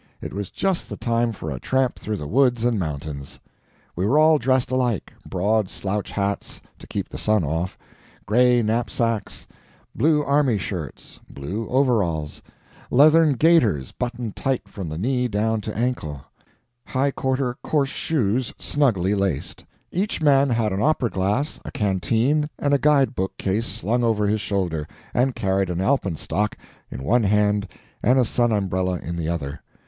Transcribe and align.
It 0.19 0.33
was 0.33 0.49
just 0.49 0.89
the 0.89 0.97
time 0.97 1.31
for 1.31 1.51
a 1.51 1.59
tramp 1.59 1.99
through 1.99 2.17
the 2.17 2.25
woods 2.25 2.65
and 2.65 2.79
mountains. 2.79 3.39
We 3.95 4.03
were 4.07 4.17
all 4.17 4.39
dressed 4.39 4.71
alike: 4.71 5.13
broad 5.29 5.69
slouch 5.69 6.09
hats, 6.09 6.59
to 6.79 6.87
keep 6.87 7.07
the 7.07 7.19
sun 7.19 7.43
off; 7.43 7.77
gray 8.25 8.63
knapsacks; 8.63 9.45
blue 9.93 10.23
army 10.23 10.57
shirts; 10.57 11.19
blue 11.29 11.67
overalls; 11.69 12.41
leathern 12.89 13.33
gaiters 13.33 13.91
buttoned 13.91 14.35
tight 14.35 14.67
from 14.67 14.89
knee 14.89 15.27
down 15.27 15.61
to 15.61 15.77
ankle; 15.77 16.25
high 16.83 17.11
quarter 17.11 17.57
coarse 17.63 17.87
shoes 17.89 18.55
snugly 18.57 19.13
laced. 19.13 19.65
Each 19.91 20.19
man 20.19 20.49
had 20.49 20.73
an 20.73 20.81
opera 20.81 21.11
glass, 21.11 21.59
a 21.63 21.69
canteen, 21.71 22.49
and 22.57 22.73
a 22.73 22.79
guide 22.79 23.13
book 23.13 23.37
case 23.37 23.67
slung 23.67 24.03
over 24.03 24.25
his 24.25 24.41
shoulder, 24.41 24.87
and 25.13 25.35
carried 25.35 25.69
an 25.69 25.77
alpenstock 25.79 26.57
in 26.89 27.03
one 27.03 27.21
hand 27.21 27.67
and 28.01 28.17
a 28.17 28.25
sun 28.25 28.51
umbrella 28.51 28.97
in 29.03 29.15
the 29.15 29.29
other. 29.29 29.61